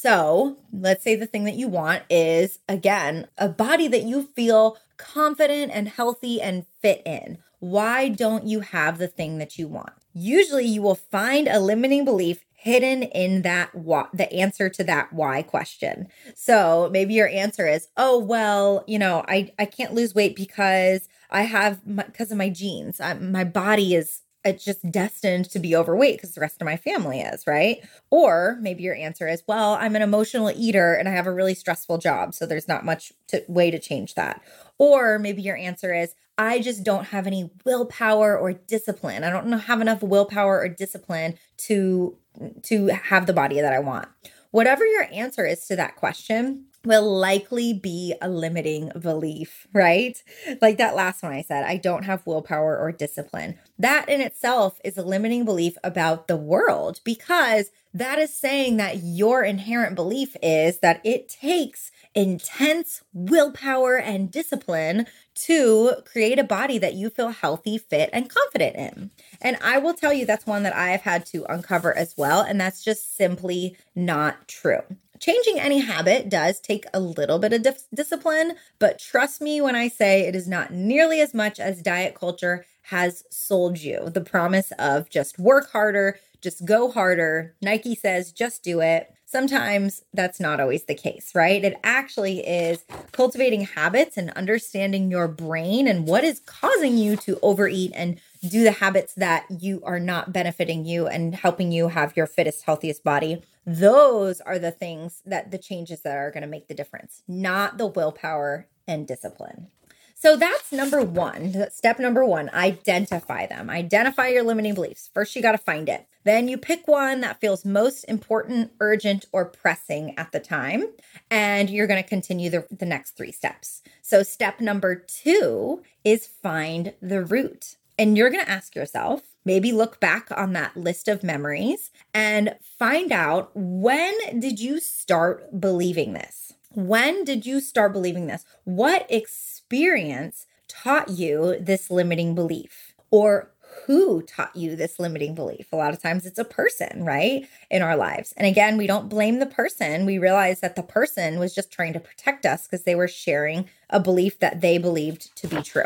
[0.04, 4.78] So let's say the thing that you want is, again, a body that you feel
[4.98, 7.40] confident and healthy and fit in.
[7.60, 9.94] Why don't you have the thing that you want?
[10.14, 15.12] Usually you will find a limiting belief hidden in that what the answer to that
[15.12, 16.08] why question.
[16.36, 21.08] So maybe your answer is, "Oh, well, you know, I I can't lose weight because
[21.30, 23.00] I have because of my genes.
[23.02, 26.76] I, my body is it's just destined to be overweight because the rest of my
[26.76, 27.78] family is, right?
[28.10, 31.54] Or maybe your answer is, well, I'm an emotional eater and I have a really
[31.54, 34.42] stressful job, so there's not much to, way to change that.
[34.78, 39.24] Or maybe your answer is, I just don't have any willpower or discipline.
[39.24, 42.18] I don't have enough willpower or discipline to
[42.64, 44.08] to have the body that I want.
[44.50, 50.22] Whatever your answer is to that question, will likely be a limiting belief, right?
[50.62, 53.58] Like that last one I said, I don't have willpower or discipline.
[53.80, 59.04] That in itself is a limiting belief about the world because that is saying that
[59.04, 65.06] your inherent belief is that it takes intense willpower and discipline
[65.36, 69.12] to create a body that you feel healthy, fit, and confident in.
[69.42, 72.42] And I will tell you that's one that I have had to uncover as well.
[72.42, 74.82] And that's just simply not true.
[75.24, 79.74] Changing any habit does take a little bit of dis- discipline, but trust me when
[79.74, 84.10] I say it is not nearly as much as diet culture has sold you.
[84.10, 87.56] The promise of just work harder, just go harder.
[87.62, 89.14] Nike says just do it.
[89.26, 91.64] Sometimes that's not always the case, right?
[91.64, 97.40] It actually is cultivating habits and understanding your brain and what is causing you to
[97.42, 98.20] overeat and
[98.50, 102.64] do the habits that you are not benefiting you and helping you have your fittest,
[102.64, 103.42] healthiest body.
[103.66, 107.78] Those are the things that the changes that are going to make the difference, not
[107.78, 109.68] the willpower and discipline.
[110.16, 111.54] So that's number one.
[111.72, 113.70] Step number one identify them.
[113.70, 115.10] Identify your limiting beliefs.
[115.14, 116.08] First, you got to find it.
[116.24, 120.86] Then you pick one that feels most important, urgent, or pressing at the time.
[121.30, 123.82] And you're going to continue the, the next three steps.
[124.02, 127.76] So, step number two is find the root.
[127.98, 132.56] And you're going to ask yourself, maybe look back on that list of memories and
[132.62, 136.54] find out when did you start believing this?
[136.72, 138.46] When did you start believing this?
[138.64, 142.94] What experience taught you this limiting belief?
[143.12, 143.53] Or
[143.86, 145.68] who taught you this limiting belief.
[145.72, 148.34] A lot of times it's a person, right, in our lives.
[148.38, 150.06] And again, we don't blame the person.
[150.06, 153.70] We realize that the person was just trying to protect us because they were sharing
[153.90, 155.86] a belief that they believed to be true.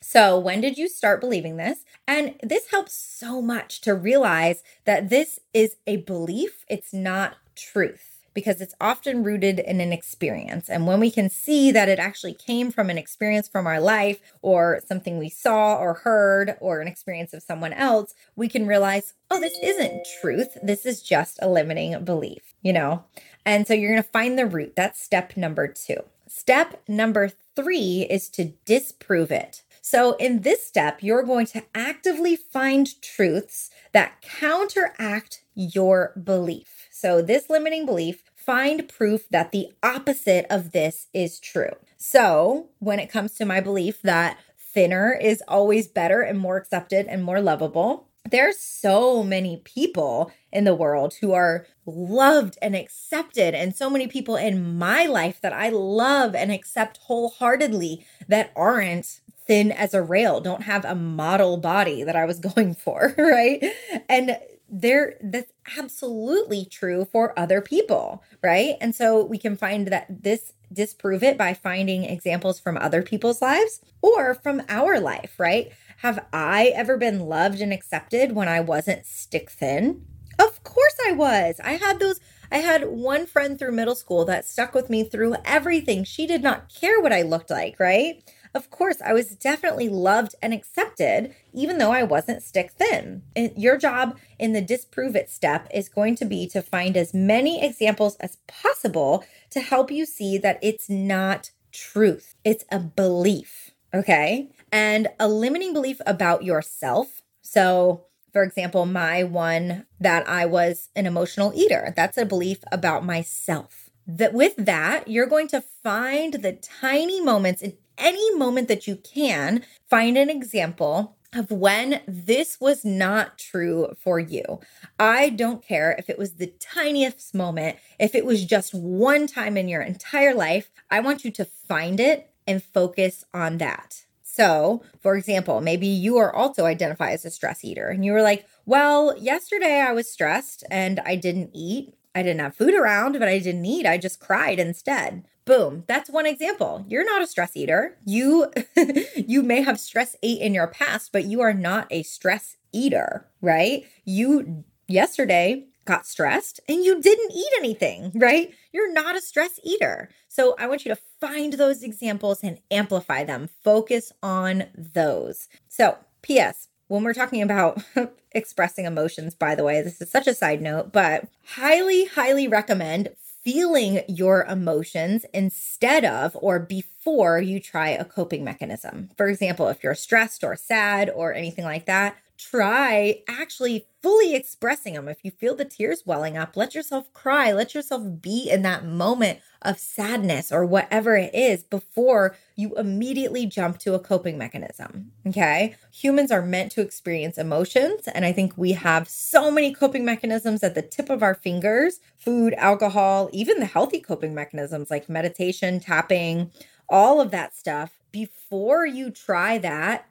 [0.00, 1.84] So, when did you start believing this?
[2.06, 8.11] And this helps so much to realize that this is a belief, it's not truth
[8.34, 10.68] because it's often rooted in an experience.
[10.68, 14.20] And when we can see that it actually came from an experience from our life
[14.42, 19.14] or something we saw or heard or an experience of someone else, we can realize,
[19.30, 20.56] oh, this isn't truth.
[20.62, 23.04] This is just a limiting belief, you know?
[23.44, 24.74] And so you're going to find the root.
[24.76, 26.04] That's step number two.
[26.28, 29.62] Step number three is to disprove it.
[29.84, 36.81] So, in this step, you're going to actively find truths that counteract your belief.
[37.02, 41.72] So, this limiting belief, find proof that the opposite of this is true.
[41.96, 44.38] So, when it comes to my belief that
[44.72, 50.62] thinner is always better and more accepted and more lovable, there's so many people in
[50.62, 55.52] the world who are loved and accepted, and so many people in my life that
[55.52, 61.56] I love and accept wholeheartedly that aren't thin as a rail, don't have a model
[61.56, 63.60] body that I was going for, right?
[64.08, 64.38] And
[64.72, 68.76] there that's absolutely true for other people, right?
[68.80, 73.42] And so we can find that this disprove it by finding examples from other people's
[73.42, 75.70] lives or from our life, right?
[75.98, 80.06] Have I ever been loved and accepted when I wasn't stick thin?
[80.38, 81.60] Of course I was.
[81.62, 82.18] I had those
[82.50, 86.04] I had one friend through middle school that stuck with me through everything.
[86.04, 88.22] She did not care what I looked like, right?
[88.54, 93.22] Of course, I was definitely loved and accepted, even though I wasn't stick thin.
[93.34, 97.64] your job in the disprove it step is going to be to find as many
[97.64, 103.70] examples as possible to help you see that it's not truth, it's a belief.
[103.94, 104.50] Okay.
[104.70, 107.22] And a limiting belief about yourself.
[107.42, 111.92] So, For example, my one that I was an emotional eater.
[111.94, 113.90] That's a belief about myself.
[114.06, 118.96] That with that, you're going to find the tiny moments in any moment that you
[118.96, 124.60] can, find an example of when this was not true for you.
[124.98, 129.56] I don't care if it was the tiniest moment, if it was just one time
[129.56, 130.70] in your entire life.
[130.90, 134.04] I want you to find it and focus on that.
[134.22, 138.22] So, for example, maybe you are also identify as a stress eater and you were
[138.22, 141.94] like, well, yesterday I was stressed and I didn't eat.
[142.14, 143.86] I didn't have food around, but I didn't eat.
[143.86, 145.24] I just cried instead.
[145.44, 145.84] Boom.
[145.88, 146.84] That's one example.
[146.88, 147.98] You're not a stress eater.
[148.04, 148.52] You
[149.16, 153.26] you may have stress ate in your past, but you are not a stress eater,
[153.40, 153.84] right?
[154.04, 158.54] You yesterday got stressed and you didn't eat anything, right?
[158.72, 160.10] You're not a stress eater.
[160.28, 163.48] So I want you to find those examples and amplify them.
[163.64, 165.48] Focus on those.
[165.68, 167.82] So, PS, when we're talking about
[168.32, 173.08] expressing emotions, by the way, this is such a side note, but highly, highly recommend
[173.44, 179.10] feeling your emotions instead of or before you try a coping mechanism.
[179.16, 182.16] For example, if you're stressed or sad or anything like that,
[182.50, 185.08] try actually fully expressing them.
[185.08, 188.84] If you feel the tears welling up, let yourself cry, let yourself be in that
[188.84, 195.12] moment of sadness or whatever it is before you immediately jump to a coping mechanism.
[195.26, 195.76] Okay.
[195.92, 198.08] Humans are meant to experience emotions.
[198.08, 202.00] And I think we have so many coping mechanisms at the tip of our fingers
[202.18, 206.50] food, alcohol, even the healthy coping mechanisms like meditation, tapping,
[206.88, 207.98] all of that stuff.
[208.12, 210.06] Before you try that,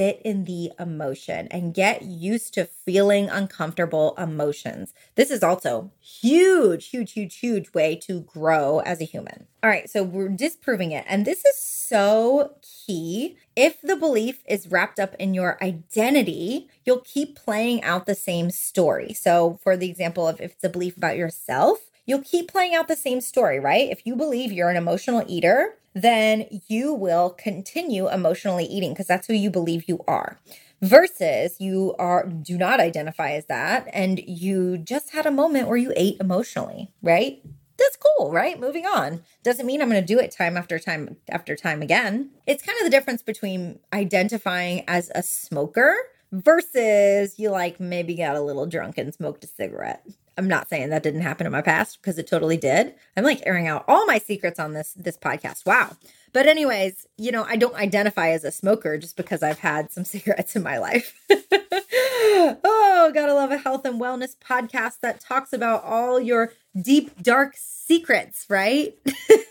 [0.00, 4.94] sit in the emotion and get used to feeling uncomfortable emotions.
[5.14, 9.46] This is also huge, huge, huge, huge way to grow as a human.
[9.62, 11.04] All right, so we're disproving it.
[11.06, 13.36] And this is so key.
[13.54, 18.50] If the belief is wrapped up in your identity, you'll keep playing out the same
[18.50, 19.12] story.
[19.12, 22.88] So, for the example of if it's a belief about yourself, you'll keep playing out
[22.88, 23.90] the same story, right?
[23.90, 29.26] If you believe you're an emotional eater, then you will continue emotionally eating because that's
[29.26, 30.38] who you believe you are
[30.82, 35.76] versus you are do not identify as that and you just had a moment where
[35.76, 37.42] you ate emotionally right?
[37.78, 38.60] That's cool right?
[38.60, 39.22] Moving on.
[39.42, 42.30] Doesn't mean i'm going to do it time after time after time again.
[42.46, 45.96] It's kind of the difference between identifying as a smoker
[46.32, 50.06] versus you like maybe got a little drunk and smoked a cigarette
[50.40, 52.94] I'm not saying that didn't happen in my past because it totally did.
[53.14, 55.66] I'm like airing out all my secrets on this this podcast.
[55.66, 55.98] Wow.
[56.32, 60.04] But anyways, you know, I don't identify as a smoker just because I've had some
[60.06, 61.14] cigarettes in my life.
[61.30, 67.52] oh, gotta love a health and wellness podcast that talks about all your deep dark
[67.58, 68.96] secrets, right?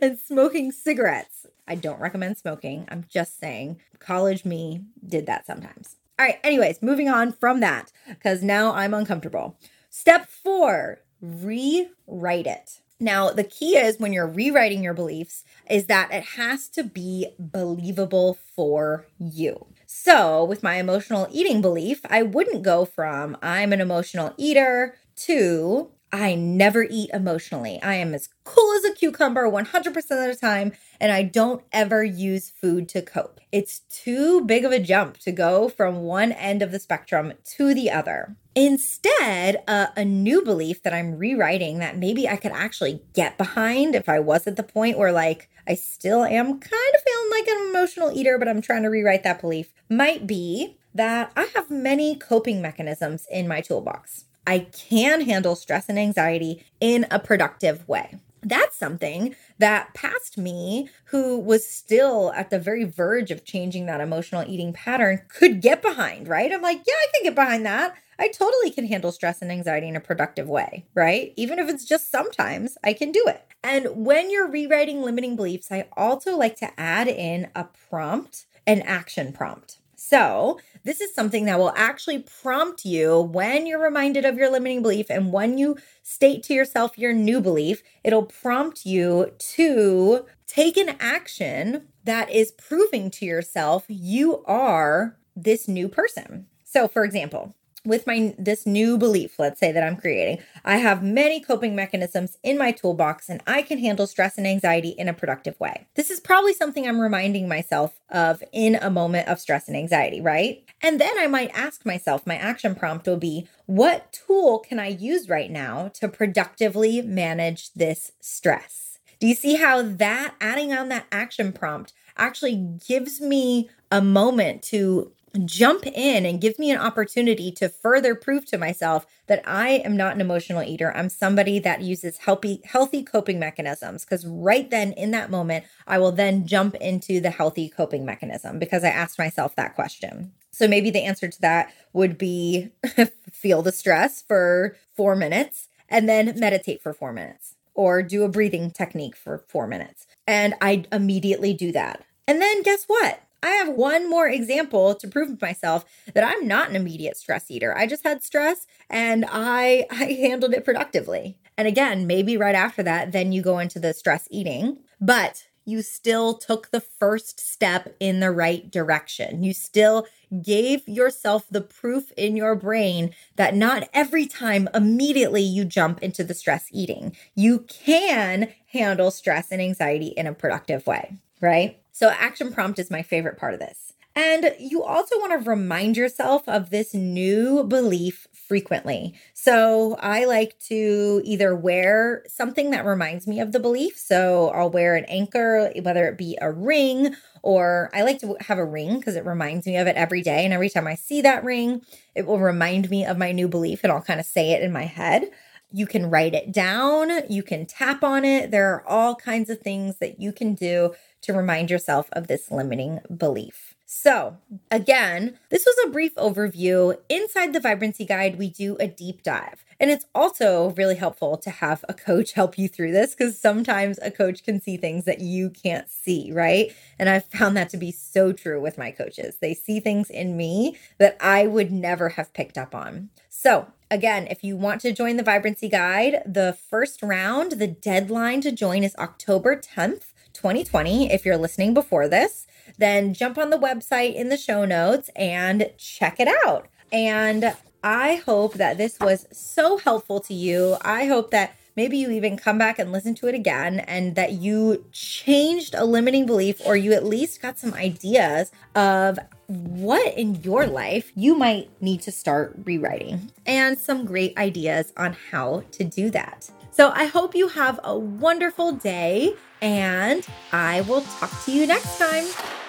[0.00, 1.44] and smoking cigarettes.
[1.66, 2.86] I don't recommend smoking.
[2.88, 5.96] I'm just saying college me did that sometimes.
[6.16, 9.56] All right, anyways, moving on from that because now I'm uncomfortable.
[9.96, 12.80] Step four, rewrite it.
[12.98, 17.28] Now, the key is when you're rewriting your beliefs, is that it has to be
[17.38, 19.68] believable for you.
[19.86, 25.92] So, with my emotional eating belief, I wouldn't go from I'm an emotional eater to
[26.14, 27.82] I never eat emotionally.
[27.82, 32.04] I am as cool as a cucumber 100% of the time, and I don't ever
[32.04, 33.40] use food to cope.
[33.50, 37.74] It's too big of a jump to go from one end of the spectrum to
[37.74, 38.36] the other.
[38.54, 43.96] Instead, uh, a new belief that I'm rewriting that maybe I could actually get behind
[43.96, 47.48] if I was at the point where, like, I still am kind of feeling like
[47.48, 51.70] an emotional eater, but I'm trying to rewrite that belief might be that I have
[51.70, 54.26] many coping mechanisms in my toolbox.
[54.46, 58.18] I can handle stress and anxiety in a productive way.
[58.42, 64.02] That's something that past me, who was still at the very verge of changing that
[64.02, 66.52] emotional eating pattern, could get behind, right?
[66.52, 67.94] I'm like, yeah, I can get behind that.
[68.18, 71.32] I totally can handle stress and anxiety in a productive way, right?
[71.36, 73.42] Even if it's just sometimes, I can do it.
[73.62, 78.82] And when you're rewriting limiting beliefs, I also like to add in a prompt, an
[78.82, 79.78] action prompt.
[80.06, 84.82] So, this is something that will actually prompt you when you're reminded of your limiting
[84.82, 90.76] belief and when you state to yourself your new belief, it'll prompt you to take
[90.76, 96.48] an action that is proving to yourself you are this new person.
[96.64, 97.54] So, for example,
[97.84, 102.38] with my this new belief let's say that i'm creating i have many coping mechanisms
[102.42, 105.86] in my toolbox and i can handle stress and anxiety in a productive way.
[105.94, 110.20] This is probably something i'm reminding myself of in a moment of stress and anxiety
[110.20, 110.64] right?
[110.82, 114.88] And then i might ask myself my action prompt will be what tool can i
[114.88, 118.98] use right now to productively manage this stress?
[119.20, 122.56] Do you see how that adding on that action prompt actually
[122.86, 125.12] gives me a moment to
[125.44, 129.96] jump in and give me an opportunity to further prove to myself that I am
[129.96, 130.94] not an emotional eater.
[130.96, 135.98] I'm somebody that uses healthy healthy coping mechanisms because right then in that moment I
[135.98, 140.32] will then jump into the healthy coping mechanism because I asked myself that question.
[140.52, 142.70] So maybe the answer to that would be
[143.32, 148.28] feel the stress for 4 minutes and then meditate for 4 minutes or do a
[148.28, 150.06] breathing technique for 4 minutes.
[150.28, 152.04] And I immediately do that.
[152.28, 153.20] And then guess what?
[153.44, 155.84] I have one more example to prove myself
[156.14, 157.76] that I'm not an immediate stress eater.
[157.76, 161.36] I just had stress and I I handled it productively.
[161.58, 165.82] And again, maybe right after that then you go into the stress eating, but you
[165.82, 169.42] still took the first step in the right direction.
[169.42, 170.06] You still
[170.42, 176.24] gave yourself the proof in your brain that not every time immediately you jump into
[176.24, 177.14] the stress eating.
[177.34, 181.78] You can handle stress and anxiety in a productive way, right?
[181.94, 183.92] So, action prompt is my favorite part of this.
[184.16, 189.14] And you also want to remind yourself of this new belief frequently.
[189.32, 193.96] So, I like to either wear something that reminds me of the belief.
[193.96, 198.58] So, I'll wear an anchor, whether it be a ring or I like to have
[198.58, 200.44] a ring because it reminds me of it every day.
[200.44, 201.82] And every time I see that ring,
[202.16, 204.72] it will remind me of my new belief and I'll kind of say it in
[204.72, 205.30] my head.
[205.76, 208.52] You can write it down, you can tap on it.
[208.52, 212.52] There are all kinds of things that you can do to remind yourself of this
[212.52, 213.74] limiting belief.
[213.84, 214.38] So,
[214.70, 216.96] again, this was a brief overview.
[217.08, 219.64] Inside the Vibrancy Guide, we do a deep dive.
[219.80, 223.98] And it's also really helpful to have a coach help you through this because sometimes
[224.00, 226.72] a coach can see things that you can't see, right?
[226.98, 229.38] And I've found that to be so true with my coaches.
[229.40, 233.10] They see things in me that I would never have picked up on.
[233.44, 238.40] So, again, if you want to join the Vibrancy Guide, the first round, the deadline
[238.40, 240.12] to join is October 10th.
[240.32, 241.12] 2020.
[241.12, 245.70] If you're listening before this, then jump on the website in the show notes and
[245.78, 246.66] check it out.
[246.90, 250.76] And I hope that this was so helpful to you.
[250.80, 254.32] I hope that maybe you even come back and listen to it again and that
[254.32, 260.36] you changed a limiting belief or you at least got some ideas of what in
[260.42, 265.84] your life you might need to start rewriting and some great ideas on how to
[265.84, 266.50] do that.
[266.70, 271.98] So I hope you have a wonderful day and I will talk to you next
[271.98, 272.63] time.